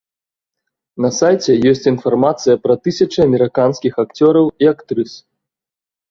[1.03, 5.13] На сайце ёсць інфармацыя пра тысячы амерыканскіх акцёраў і актрыс.